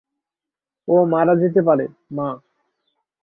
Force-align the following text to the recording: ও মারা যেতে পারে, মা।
ও 0.87 0.95
মারা 1.05 1.33
যেতে 1.35 1.61
পারে, 1.61 1.85
মা। 2.11 2.27